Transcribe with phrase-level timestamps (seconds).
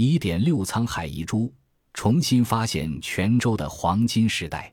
[0.00, 1.52] 一点六沧海遗珠，
[1.92, 4.72] 重新发现泉州的黄金时代。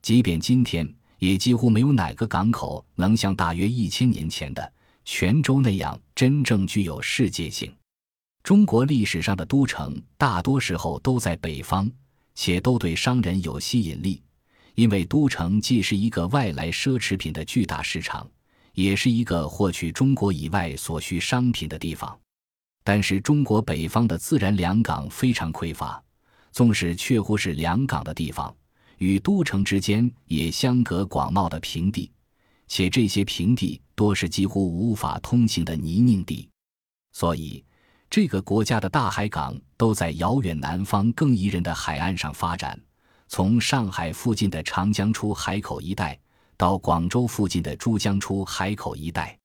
[0.00, 4.72] 即便今天，也几乎没有哪个港口能像大约一千年前的
[5.04, 7.70] 泉州那样真正具有世界性。
[8.42, 11.92] 中国历史上的都城大多时候都在北方，
[12.34, 14.22] 且都对商人有吸引力，
[14.76, 18.26] 因为都城既是一个外来奢侈品的巨大市场，
[18.72, 22.18] 也是一个获取中国以外所需商品的地方。
[22.84, 26.00] 但是，中国北方的自然良港非常匮乏，
[26.52, 28.54] 纵使确乎是良港的地方，
[28.98, 32.12] 与都城之间也相隔广袤的平地，
[32.68, 36.48] 且这些平地多是几乎无法通行的泥泞地，
[37.12, 37.64] 所以。
[38.10, 42.80] 这个国家的大海港都在遥远南方更宜人的海岸上发展，
[43.26, 46.16] 从上海附近的长江出海口一带，
[46.56, 49.36] 到广州附近的珠江出海口一带，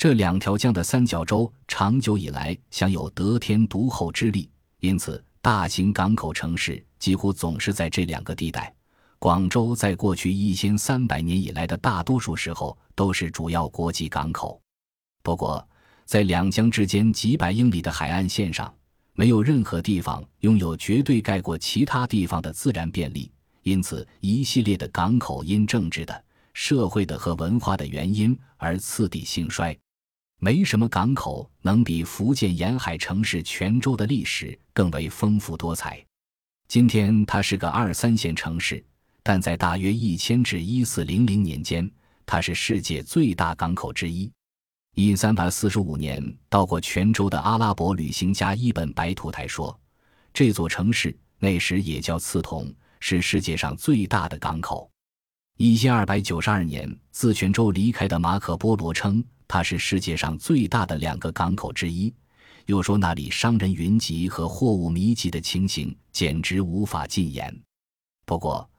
[0.00, 8.74] 这两条江的三角洲长久以来享有得天独厚之力，因此大型港口城市几乎总是在这两个地带。
[9.18, 14.58] 广州在过去一千三百年以来的大多数时候都是主要国际港口，
[15.22, 15.62] 不过。
[16.06, 18.74] 在两江之间几百英里的海岸线上，
[19.12, 23.30] 没有任何地方拥有绝对盖过其他地方的自然便利，
[23.64, 29.78] 因此一系列的港口因政治的、社会的和文化的原因而次第兴衰。
[30.42, 36.02] 没什么港口能比福建沿海城市泉州的历史更为丰富多彩。
[36.66, 38.82] 今天它是个二三线城市，
[39.22, 41.88] 但在大约一千至一四零零年间，
[42.24, 44.32] 它是世界最大港口之一。
[44.94, 49.78] 一三百四十五年，到过泉州的阿拉伯旅行家伊本·白图台说
[50.32, 54.90] ：“这座城市那时也叫刺桐，是世界上最大的港口。”
[55.58, 59.22] 一千二百九十二年，自泉州离开的马可·波罗称，
[59.52, 62.14] 它是世界上最大的两个港口之一。
[62.66, 67.52] 又说那里商人云集和货物密集的情形简直无法尽言。
[68.24, 68.70] 不过，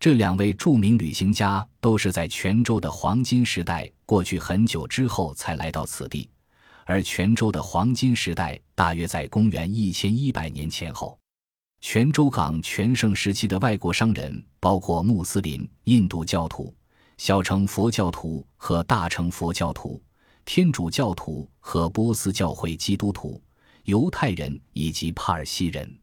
[0.00, 6.30] 这两位著名旅行家都是在泉州的黄金时代过去很久之后才来到此地，
[6.86, 11.18] 而泉州的黄金时代大约在公元一千一百年前后。
[11.82, 16.74] 泉州港全盛时期的外国商人包括穆斯林、印度教徒、
[17.18, 20.02] 小乘佛教徒和大乘佛教徒、
[20.44, 23.42] 天主教徒和波斯教会基督徒、
[23.84, 25.98] 犹太人以及帕尔西人。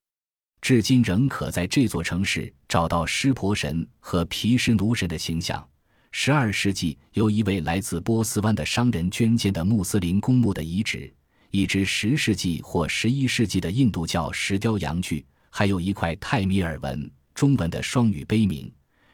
[0.61, 5.67] 至今仍可在这座城市找到湿婆神和毗湿奴神的形象。
[6.11, 11.11] 十二世纪由一位来自波斯湾的商人捐建的穆斯林公墓的遗址，
[11.49, 18.71] 一只十世纪或十一世纪的印度教石雕羊具，还有一块泰米尔文中文的双语碑铭。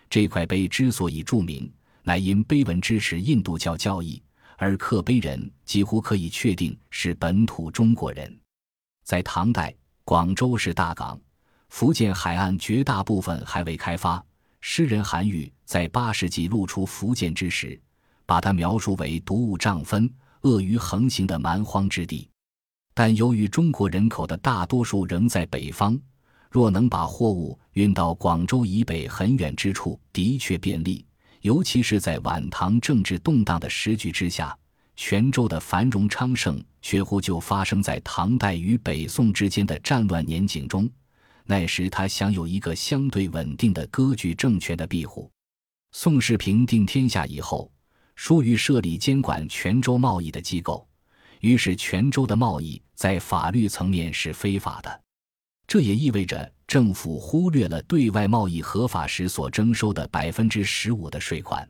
[0.09, 1.71] 这块碑之所以著名，
[2.01, 4.21] 乃因碑文支持印度教教义，
[4.57, 8.37] 而刻碑人几乎可以确定是本土中国人。
[9.03, 9.73] 在唐代，
[10.03, 11.19] 广州是大港。
[11.69, 14.23] 福建海岸绝大部分还未开发。
[14.59, 17.79] 诗人韩愈在八世纪露出福建之时，
[18.25, 22.27] 把它描述为毒物瘴分、鳄鱼横行的蛮荒之地。
[22.95, 25.99] 但由于中国人口的大多数仍在北方，
[26.49, 31.05] 若能把货物运到广州以北很远之处，的确便利。
[31.41, 34.57] 尤其是在晚唐政治动荡的时局之下，
[34.95, 40.89] 泉州的繁荣昌盛，却乎就发生在唐代与北宋之间的战乱年景中。
[41.45, 45.31] 那时，他享有一个相对稳定的割据政权的庇护。
[45.91, 47.71] 宋世平定天下以后，
[48.15, 50.85] 疏于设立监管泉州贸易的机构，
[51.39, 55.01] 于是泉州的贸易在法律层面是非法的。
[55.67, 61.69] 这也意味着政府忽略了对外贸易合法时所征收的百分之十五的税款。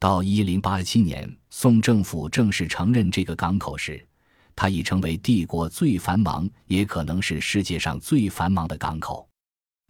[0.00, 4.04] 到一零八七年，宋政府正式承认这个港口时。
[4.56, 9.26] 它已成为帝国最繁忙，也可能是世界上最繁忙的港口。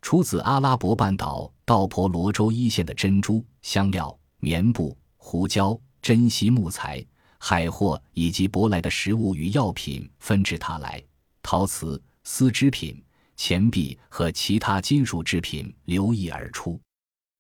[0.01, 7.05] 出自阿拉伯半岛到婆罗洲一线的珍珠、香料、棉布、胡椒、珍稀木材、
[7.39, 11.03] 海货以及舶来的食物与药品纷至沓来，
[11.43, 13.03] 陶瓷、丝织品、
[13.41, 16.79] 钱币和其他金属制品流溢而出。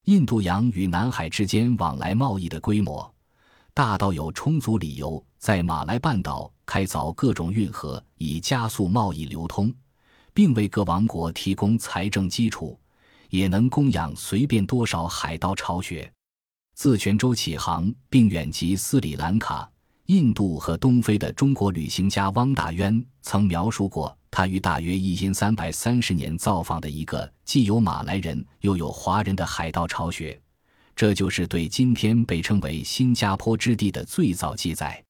[0.06, 3.14] 印度洋与南海之间往来贸易的规模。
[3.74, 9.70] 大到有充足理由在马来半岛开凿各种运河，以加速贸易流通，
[10.32, 12.80] 并为各王国提供财政基础，
[13.28, 16.10] 也能供养随便多少海盗巢穴。
[16.74, 19.70] 自泉州起航并远及斯里兰卡、
[20.06, 30.40] 印度和东非的中国旅行家汪大渊曾描述过他于大约一千三百三十年造访的一个既有马来人又有华人的海盗巢穴。
[30.94, 35.02] 这就是对今天被称为新加坡之地的最早记载。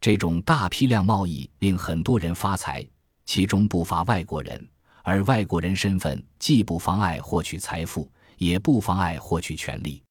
[0.00, 2.86] 这种大批量贸易令很多人发财，
[3.24, 4.68] 其中不乏外国人。
[5.02, 10.02] 而外国人身份既不妨碍获取财富，也不妨碍获取权利。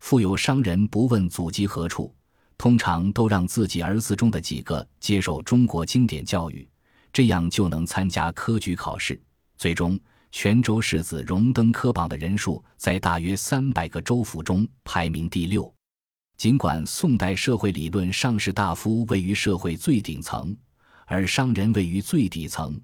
[0.00, 2.14] 富有商人不问祖籍何处，
[2.56, 6.68] 通常都让自己儿子中的几个接受中国经典教育，
[7.12, 9.20] 这样就能参加科举考试。
[9.56, 9.98] 最终，
[10.30, 15.72] 泉州士子荣登科榜的人数在大约三百个州府中排名第六。
[16.36, 20.56] 尽管宋代社会理论上士大夫位于社会最顶层，
[21.06, 22.80] 而商人位于最底层。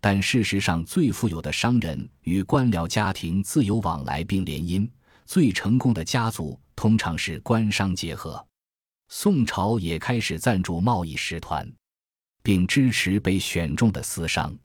[0.00, 4.88] 但事实上，最富有的商人与官僚家庭自由往来并联姻，
[5.26, 8.42] 最成功的家族通常是官商结合。
[9.08, 11.70] 宋朝也开始赞助贸易使团，
[12.44, 14.56] 并支持被选中的私商。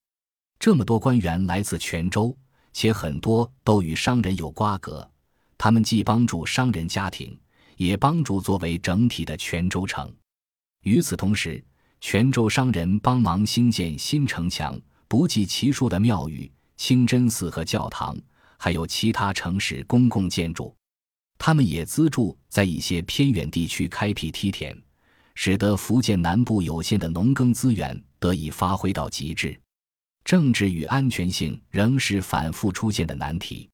[0.60, 2.38] 这么多官员来自泉州，
[2.72, 5.10] 且很多都与商人有瓜葛，
[5.58, 7.36] 他们既帮助商人家庭，
[7.78, 10.14] 也帮助作为整体的泉州城。
[10.84, 11.64] 与此同时，
[12.00, 14.80] 泉州商人帮忙兴建新城墙。
[15.08, 18.16] 不计其数的庙宇、清真寺和教堂，
[18.60, 20.76] 还有其他城市公共建筑，
[21.40, 24.80] 他们也资助在一些偏远地区开辟梯田，
[25.42, 29.58] 使得福建南部有限的农耕资源得以发挥到极致。
[30.26, 33.70] 政治与安全性仍是反复出现的难题。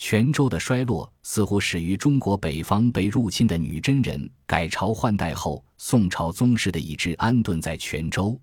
[0.00, 8.36] 泉州的衰落似乎始于中国北方被入侵的女真人改朝换代后，宋朝宗室的遗志安顿在泉州。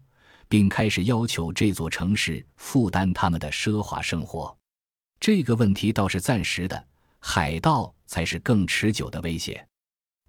[0.48, 4.56] 并开始要求这座城市负担他们的奢华生活，
[5.20, 6.88] 这个问题倒是暂时的，
[7.20, 9.68] 海盗才是更持久的威胁。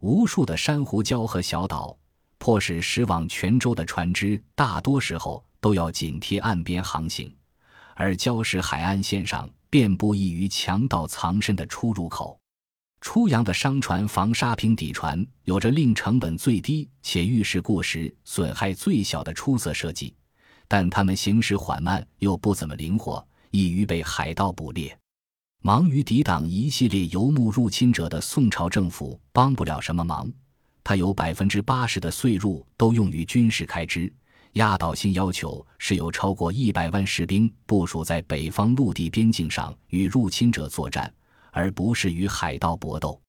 [0.01, 1.97] 无数的珊瑚礁和小岛，
[2.45, 7.35] 迫使驶往泉州的船只大多时候都要紧贴岸边航行，
[7.95, 12.39] 而礁石海岸线上遍布易于强盗藏身的出入口。
[13.01, 20.15] 出洋的商船防沙坪底船有着令成本最低且遇事故时损害最小的出色设计，
[20.69, 24.95] 但它们行驶缓慢又不怎么灵活，易于被海盗捕猎。
[25.63, 30.31] 忙于抵挡一系列游牧入侵者的宋朝政府帮不了什么忙，
[30.85, 34.13] 他有百分之八十的税入都用于军事开支，
[34.53, 41.13] 压倒性要求是有超过一百万士兵部署在北方陆地边境上与入侵者作战。
[41.57, 43.23] 而不是与海盗搏斗，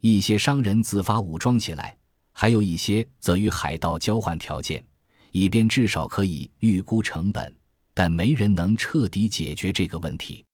[0.00, 1.96] 一些商人自发武装起来，
[2.32, 4.84] 还有一些则与海盗交换条件，
[5.30, 7.54] 以便至少可以预估成本。
[7.94, 10.44] 但没人能彻底解决这个问题。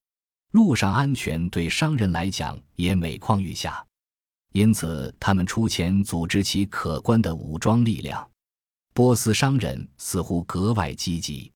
[0.53, 3.83] 路上安全对商人来讲也每况愈下，
[4.53, 8.27] 因此他们出钱组织起可观的武装力量。
[8.93, 11.53] 波斯商人似乎格外积极，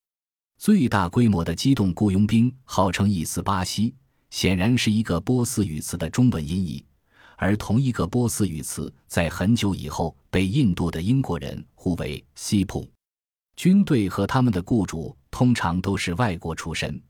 [0.58, 3.94] 最大规模的机动雇佣兵号称伊斯巴西。
[4.30, 6.84] 显然是一个波斯语词的中文音译，
[7.36, 12.88] 而同一个波斯语词在很久以后被印度的英国人呼为西普。
[13.56, 17.02] 军队和他们的雇主通常都是外国出身，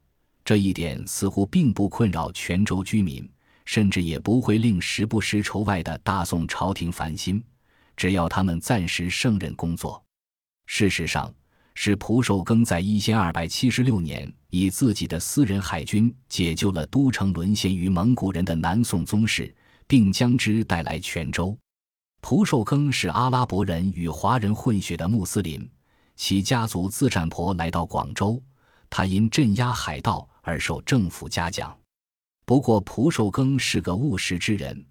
[0.42, 3.30] 这一点似乎并不困扰泉州居民，
[3.70, 7.40] 甚至也不会令时不时愁外的大宋朝廷烦心，
[7.96, 10.02] 只要他们暂时胜任工作。
[10.66, 11.32] 事实上。
[11.74, 19.54] 是蒲寿庚在一千二百七十六年以自己的私人海军解救了都城沦陷于蒙古人的南宋宗室，
[19.86, 21.56] 并将之带来泉州。
[22.20, 25.66] 蒲寿庚是阿拉伯人与华人混血的穆斯林，
[26.16, 28.42] 其家族自占婆来到广州，
[28.90, 31.74] 他因镇压海盗而受政府嘉奖。
[32.50, 34.84] 不过，蒲寿庚是个务实之人，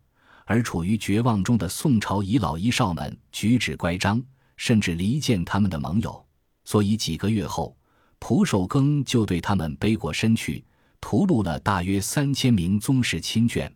[0.45, 4.23] 而处于绝望中的宋朝遗老遗少们举止乖张，
[4.55, 6.25] 甚至离间他们的盟友。
[6.63, 7.75] 所以几个月后，
[8.17, 10.63] 蒲寿庚就对他们背过身去，
[11.01, 13.69] 屠戮了大约三千名宗室亲眷，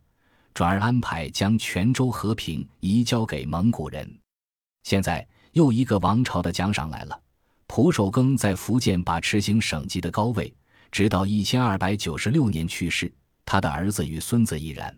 [0.53, 4.09] 转而安排将泉州和平移交给蒙古人。
[4.83, 7.19] 现在又一个王朝的奖赏来了。
[7.67, 10.55] 蒲寿庚在福建把持行省级的高位，
[10.89, 13.13] 直到一千二百九十六年去世。
[13.45, 14.95] 他的儿子与孙子亦然。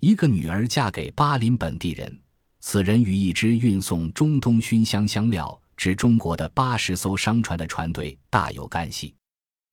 [0.00, 2.18] 一个女儿嫁给巴林本地人，
[2.60, 5.60] 此人与一支运送中东熏香香料。
[5.76, 9.14] 至中国的八十艘商船的船队大有干系，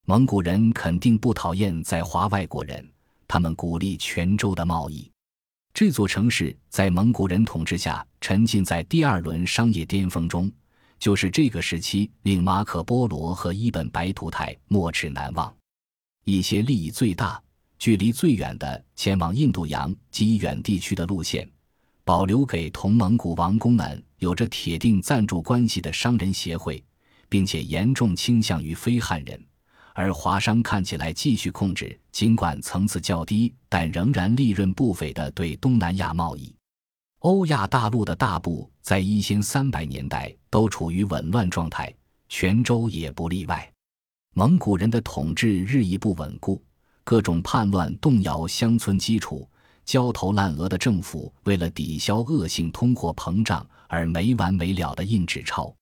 [0.06, 2.90] 蒙古人肯定不讨厌在华外国人，
[3.26, 5.10] 他们鼓励泉州的贸易。
[5.74, 10.50] 这座城市在蒙古人统治下沉浸在第二轮商业巅峰中，
[10.98, 15.54] 就是这个时期令马可·波罗和伊本·白图泰没齿难忘。
[16.24, 17.38] 一些利益最大、
[17.78, 21.48] 距离最远的前往印度洋及远地区的路线。
[22.04, 26.82] 保留给同蒙古王公们有着铁定赞助关系的商人协会，
[27.28, 29.38] 并且严重倾向于非汉人，
[29.92, 36.54] 而华商看起来继续控制尽管层次较低但仍然利润不菲的对东南亚贸易。
[37.18, 41.92] 欧亚大陆的大部在一千三百年代都处于紊乱状态，
[42.30, 43.70] 泉州也不例外。
[44.34, 46.62] 蒙古人的统治日益不稳固，
[47.08, 49.48] 各种叛乱动摇乡村基础，
[49.86, 55.74] 焦头烂额的政府为了抵消恶性通货膨胀而没完没了的印纸钞，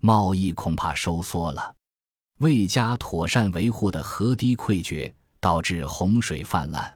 [0.00, 1.74] 贸易恐怕收缩了。
[2.38, 6.90] 未加妥善维护的河堤溃决，导致洪水泛滥。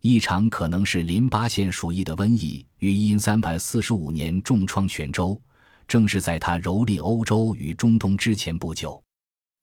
[0.00, 5.38] 一场可能是淋巴腺鼠疫的瘟疫于一三百四五年重创泉州，
[5.86, 8.98] 正是在他蹂躏欧洲与中东之前不久。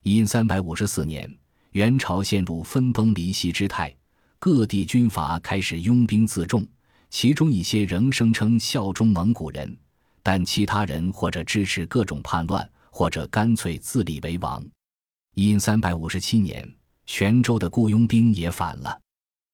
[0.04, 1.28] 一三百五四年，
[1.72, 3.94] 元朝陷入分崩离析之态，
[4.40, 6.66] 各地军阀开始拥兵自重，
[7.10, 9.76] 其中一些仍声称效忠蒙古人，
[10.20, 14.64] 但其他人或者支持各种叛乱，或者干脆自立为王。
[15.34, 16.68] 因三百五十七年，
[17.06, 19.00] 泉州的雇佣兵也反了。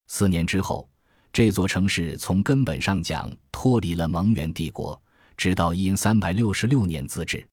[0.08, 0.88] 四年之后，
[1.30, 4.98] 这座城市从根本上讲脱离了蒙元帝国，
[5.36, 7.46] 直到因三百六十六年自治。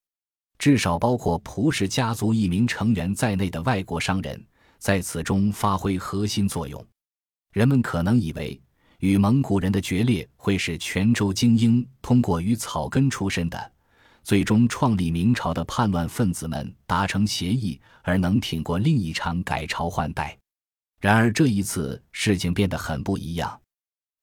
[0.57, 4.41] 至少包括蒲氏家族一名成员在内的外国商人
[4.83, 6.85] 在此中发挥核心作用。
[7.53, 8.61] 人们可能以为，
[8.99, 13.71] 与蒙古人的决裂会使泉州精英通过与草根出身的、
[14.25, 20.37] 最终创立明朝的叛乱分子们达成协议，而能挺过另一场改朝换代。
[20.99, 23.57] 然而这一次事情变得很不一样。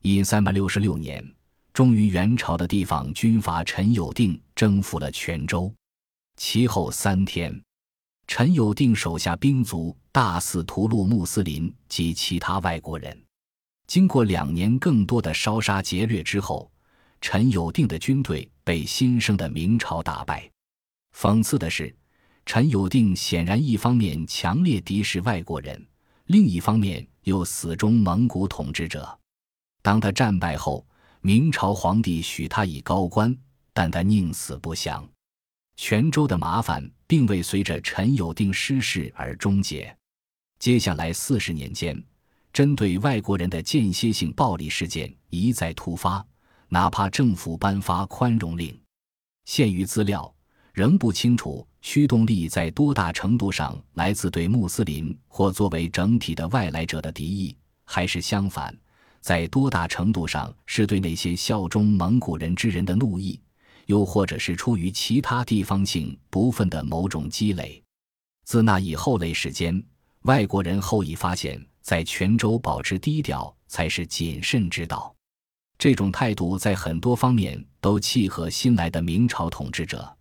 [0.02, 1.26] 因三百六十六年，
[1.72, 5.72] 终于元朝的地方军阀陈友定征服了泉州。
[6.36, 7.58] 其后三天，
[8.32, 13.20] 陈友定手下兵卒大肆屠戮穆斯林及其他外国人。
[13.88, 16.70] 经过两年更多的烧杀劫掠之后，
[17.20, 20.48] 陈友定的军队被新生的明朝打败。
[21.12, 21.92] 讽刺的是，
[22.46, 25.84] 陈友定显然一方面强烈敌视外国人。
[26.26, 29.18] 另一方面，又死忠蒙古统治者。
[29.82, 30.86] 当他战败后，
[31.20, 33.36] 明朝皇帝许他以高官，
[33.72, 35.04] 但他宁死不降。
[35.82, 39.96] 泉州的麻烦并未随着陈友定失势而终结。
[40.58, 41.98] 接下来四十年间，
[42.52, 46.22] 针对外国人的间歇性暴力事件一再突发，
[46.68, 48.78] 哪怕政府颁发宽容令，
[49.46, 50.30] 限于资料。
[50.74, 57.56] 仍不清楚驱动力在多大程度上来自对穆斯林或作为整体的外来者的敌意，
[57.86, 58.76] 还是相反，
[59.22, 63.40] 在多大程度上是对那些效忠蒙古人之人的怒意，
[63.90, 67.82] 又或者是出于其他地方性不忿的某种积累。
[68.44, 69.84] 自那以后类时间，
[70.22, 75.12] 外国人后已发现，在泉州保持低调才是谨慎之道。
[75.76, 80.16] 这种态度在很多方面都契合新来的明朝统治者。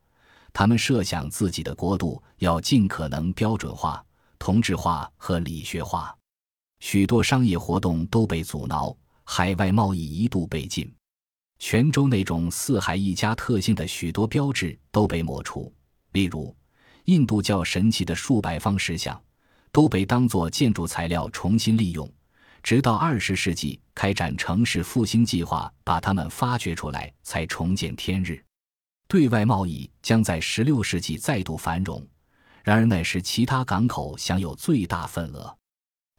[0.52, 4.04] 他们设想自己的国度要尽可能标准化、
[4.40, 6.18] 同质化和理学化，
[6.80, 10.92] 许多商业活动都被阻挠，海外贸易一度被禁，
[11.60, 15.72] 泉州那种四海一家特性的许多标志都被抹除，
[16.13, 16.56] 例如
[17.04, 19.22] 印度教神奇的数百方石像，
[19.72, 22.10] 都被当作建筑材料重新利用，
[22.63, 28.42] 直到二十世纪开展城市复兴计划，把它们发掘出来，才重见天日。
[29.10, 32.08] 对外贸易将在16世纪再度繁荣，
[32.63, 35.54] 然而那时其他港口享有最大份额。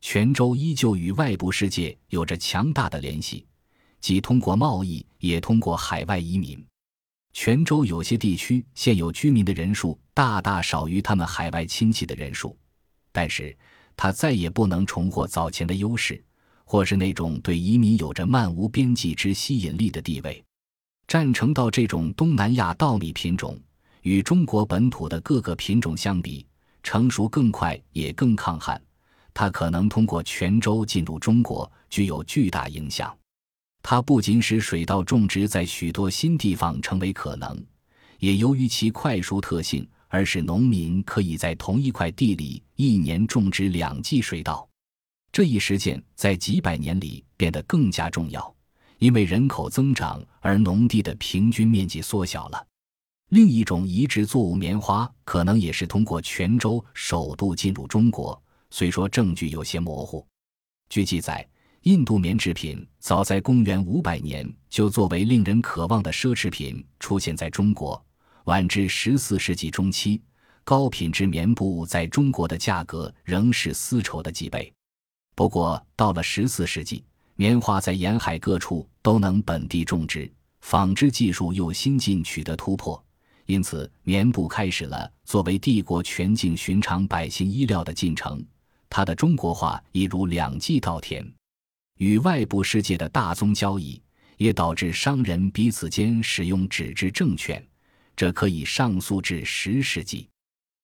[0.03, 3.47] 泉州依旧与外部世界有着强大的联系，
[4.01, 6.63] 即通过贸易，也通过海外移民。
[7.33, 12.59] 泉州有些地区现有居民的人数大大少于他们海外亲戚的人数，
[13.13, 13.57] 但是
[13.97, 16.21] 他再也不能重获早前的优势，
[16.65, 20.43] 或是那种对移民有着漫无边际之吸引力的地位。
[21.07, 23.57] 占城稻这种东南亚稻米品种，
[24.03, 26.47] 与中国本土的各个品种相比，
[26.83, 28.81] 成熟更快，也更抗旱。
[29.33, 33.17] 它可能通过泉州进入中国，具有巨大影响。
[33.83, 37.65] 它不仅使水稻种植在许多新地方成为可能，
[38.19, 44.69] 也由于其快熟特性，而使农民可以在同一块地里一年种植两季水稻。
[45.33, 48.55] 这一实践在几百年里变得更加重要。
[48.99, 52.67] 因为人口增长而农地的平均面积缩小了。
[53.31, 60.27] 另一种移植作物棉花可能也是通过泉州首度进入中国，虽说证据有些模糊。
[60.91, 61.49] 据记载，
[61.85, 68.05] 印度棉制品早在公元五百年就作为令人渴望的奢侈品出现在中国，
[68.45, 70.21] 晚至十四世纪中期，
[70.63, 74.71] 高品质棉布在中国的价格仍是丝绸的几倍。
[75.35, 77.03] 不过，到了十四世纪。
[77.37, 83.03] 棉花在沿海各处都能本地种植，纺织技术又新进取得突破，
[83.47, 88.45] 因此棉布开始了作为帝国全境寻常百姓衣料的进程。
[88.91, 91.27] 它的中国化一如两季稻田，
[92.01, 94.01] 与外部世界的大宗交易
[94.39, 97.63] 也导致商人彼此间使用纸质证券，
[98.17, 100.27] 这可以上溯至十世纪。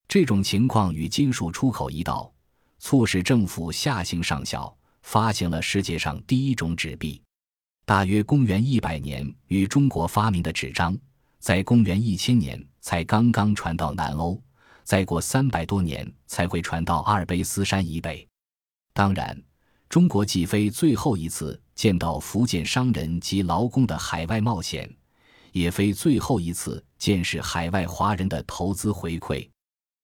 [0.06, 2.30] 这种情况与金属出口一道，
[2.78, 7.22] 促使政府下行上效，发行了世界上第一种纸币。
[7.86, 10.94] 大约公元一百年与中国发明的纸张，
[11.38, 14.38] 在公元一千年才刚刚传到南欧，
[14.84, 18.28] 再过三百多年才会传到阿尔卑斯山以北。
[18.92, 19.40] 当然，
[19.88, 24.92] 中国既非最后一次见到福建商人及劳工的海外冒险，
[25.52, 29.48] 也非最后一次见识海外华人的投资回馈。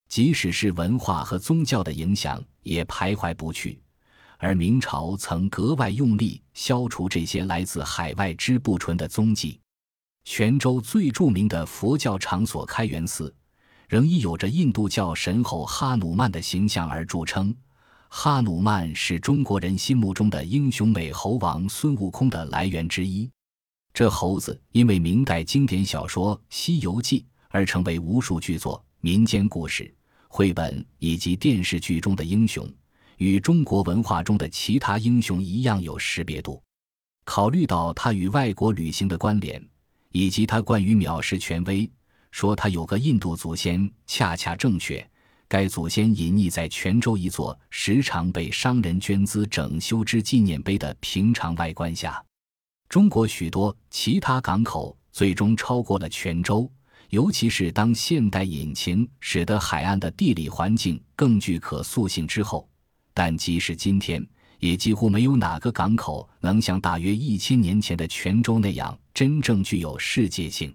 [0.09, 3.81] 即使是文化和宗教的影响，也徘徊不去。
[4.39, 9.61] 而明朝曾格外用力消除这些来自海外之不纯的踪迹。
[10.25, 13.35] 泉州最著名的佛教场所开元寺，
[13.89, 17.55] 仍以有着印度教神猴哈努曼的形象而著称。
[18.15, 23.29] 哈努曼是中国人心目中的英雄美猴王孙悟空的来源之一。
[23.95, 29.93] 这猴子因为明代经典小说《西游记》而成为无数剧作、民间故事。
[30.29, 32.71] 绘本以及电视剧中的英雄，
[33.17, 36.63] 与中国文化中的其他英雄一样有识别度。
[37.25, 39.67] 考虑到他与外国旅行的关联，
[40.11, 41.91] 以及他关于藐视权威，
[42.31, 45.11] 说他有个印度祖先，恰恰正确。
[45.53, 52.25] 该祖先隐匿在泉州一座时常被商人捐资整修之纪念碑的平常外观下。
[52.89, 56.67] 中国许多其他港口最终超过了泉州。
[57.11, 62.67] 尤其是当现代引擎使得海岸的地理环境更具可塑性之后，
[63.13, 64.27] 但即使今天，
[64.59, 70.75] 也几乎没有哪个港口能像大约一千年前的泉州那样真正具有世界性。